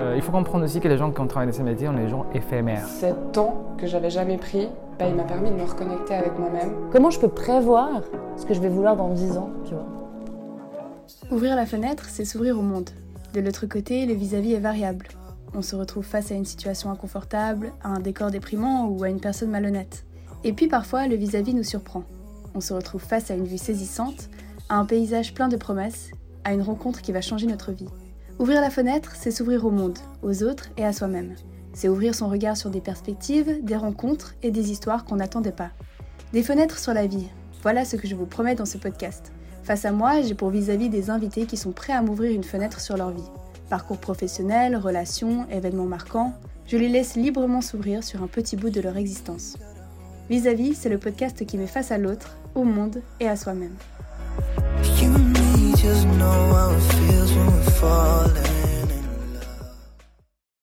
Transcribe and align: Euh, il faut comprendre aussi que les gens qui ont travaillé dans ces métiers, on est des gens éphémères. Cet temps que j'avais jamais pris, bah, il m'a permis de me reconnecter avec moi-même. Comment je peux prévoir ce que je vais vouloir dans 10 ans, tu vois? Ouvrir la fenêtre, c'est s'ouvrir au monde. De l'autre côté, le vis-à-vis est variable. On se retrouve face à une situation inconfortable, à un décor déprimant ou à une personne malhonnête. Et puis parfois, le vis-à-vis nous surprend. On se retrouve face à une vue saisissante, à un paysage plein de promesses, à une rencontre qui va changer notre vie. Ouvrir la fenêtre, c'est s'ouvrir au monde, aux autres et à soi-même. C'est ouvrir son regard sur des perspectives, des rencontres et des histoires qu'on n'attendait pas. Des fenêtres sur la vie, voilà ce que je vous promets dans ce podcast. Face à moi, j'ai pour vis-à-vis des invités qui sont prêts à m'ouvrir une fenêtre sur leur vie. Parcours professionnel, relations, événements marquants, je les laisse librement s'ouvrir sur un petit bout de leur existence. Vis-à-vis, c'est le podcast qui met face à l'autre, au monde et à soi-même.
Euh, 0.00 0.14
il 0.16 0.22
faut 0.22 0.32
comprendre 0.32 0.64
aussi 0.64 0.80
que 0.80 0.88
les 0.88 0.96
gens 0.96 1.10
qui 1.10 1.20
ont 1.20 1.26
travaillé 1.26 1.50
dans 1.50 1.56
ces 1.56 1.62
métiers, 1.62 1.88
on 1.88 1.96
est 1.96 2.04
des 2.04 2.08
gens 2.08 2.24
éphémères. 2.32 2.86
Cet 2.86 3.32
temps 3.32 3.74
que 3.76 3.86
j'avais 3.86 4.10
jamais 4.10 4.38
pris, 4.38 4.68
bah, 4.98 5.06
il 5.08 5.14
m'a 5.14 5.24
permis 5.24 5.50
de 5.50 5.56
me 5.56 5.64
reconnecter 5.64 6.14
avec 6.14 6.38
moi-même. 6.38 6.72
Comment 6.90 7.10
je 7.10 7.20
peux 7.20 7.28
prévoir 7.28 8.02
ce 8.36 8.46
que 8.46 8.54
je 8.54 8.60
vais 8.60 8.68
vouloir 8.68 8.96
dans 8.96 9.08
10 9.08 9.36
ans, 9.36 9.50
tu 9.66 9.74
vois? 9.74 9.86
Ouvrir 11.30 11.54
la 11.54 11.66
fenêtre, 11.66 12.06
c'est 12.08 12.24
s'ouvrir 12.24 12.58
au 12.58 12.62
monde. 12.62 12.90
De 13.34 13.40
l'autre 13.40 13.66
côté, 13.66 14.06
le 14.06 14.14
vis-à-vis 14.14 14.54
est 14.54 14.60
variable. 14.60 15.06
On 15.54 15.62
se 15.62 15.76
retrouve 15.76 16.04
face 16.04 16.32
à 16.32 16.34
une 16.34 16.44
situation 16.44 16.90
inconfortable, 16.90 17.72
à 17.82 17.88
un 17.88 18.00
décor 18.00 18.30
déprimant 18.30 18.86
ou 18.86 19.02
à 19.04 19.08
une 19.08 19.20
personne 19.20 19.50
malhonnête. 19.50 20.04
Et 20.44 20.52
puis 20.52 20.68
parfois, 20.68 21.06
le 21.08 21.16
vis-à-vis 21.16 21.54
nous 21.54 21.64
surprend. 21.64 22.04
On 22.54 22.60
se 22.60 22.72
retrouve 22.72 23.02
face 23.02 23.30
à 23.30 23.34
une 23.34 23.44
vue 23.44 23.58
saisissante, 23.58 24.30
à 24.68 24.76
un 24.76 24.84
paysage 24.84 25.34
plein 25.34 25.48
de 25.48 25.56
promesses, 25.56 26.10
à 26.44 26.54
une 26.54 26.62
rencontre 26.62 27.02
qui 27.02 27.12
va 27.12 27.20
changer 27.20 27.46
notre 27.46 27.72
vie. 27.72 27.88
Ouvrir 28.40 28.62
la 28.62 28.70
fenêtre, 28.70 29.12
c'est 29.16 29.30
s'ouvrir 29.30 29.66
au 29.66 29.70
monde, 29.70 29.98
aux 30.22 30.42
autres 30.44 30.70
et 30.78 30.84
à 30.86 30.94
soi-même. 30.94 31.34
C'est 31.74 31.90
ouvrir 31.90 32.14
son 32.14 32.26
regard 32.30 32.56
sur 32.56 32.70
des 32.70 32.80
perspectives, 32.80 33.62
des 33.62 33.76
rencontres 33.76 34.34
et 34.42 34.50
des 34.50 34.70
histoires 34.70 35.04
qu'on 35.04 35.16
n'attendait 35.16 35.52
pas. 35.52 35.72
Des 36.32 36.42
fenêtres 36.42 36.78
sur 36.78 36.94
la 36.94 37.06
vie, 37.06 37.28
voilà 37.62 37.84
ce 37.84 37.96
que 37.96 38.08
je 38.08 38.14
vous 38.14 38.24
promets 38.24 38.54
dans 38.54 38.64
ce 38.64 38.78
podcast. 38.78 39.30
Face 39.62 39.84
à 39.84 39.92
moi, 39.92 40.22
j'ai 40.22 40.34
pour 40.34 40.48
vis-à-vis 40.48 40.88
des 40.88 41.10
invités 41.10 41.44
qui 41.44 41.58
sont 41.58 41.72
prêts 41.72 41.92
à 41.92 42.00
m'ouvrir 42.00 42.34
une 42.34 42.42
fenêtre 42.42 42.80
sur 42.80 42.96
leur 42.96 43.10
vie. 43.10 43.28
Parcours 43.68 43.98
professionnel, 43.98 44.74
relations, 44.74 45.46
événements 45.50 45.84
marquants, 45.84 46.32
je 46.66 46.78
les 46.78 46.88
laisse 46.88 47.16
librement 47.16 47.60
s'ouvrir 47.60 48.02
sur 48.02 48.22
un 48.22 48.26
petit 48.26 48.56
bout 48.56 48.70
de 48.70 48.80
leur 48.80 48.96
existence. 48.96 49.58
Vis-à-vis, 50.30 50.72
c'est 50.76 50.88
le 50.88 50.96
podcast 50.96 51.44
qui 51.44 51.58
met 51.58 51.66
face 51.66 51.92
à 51.92 51.98
l'autre, 51.98 52.38
au 52.54 52.64
monde 52.64 53.02
et 53.20 53.28
à 53.28 53.36
soi-même. 53.36 53.76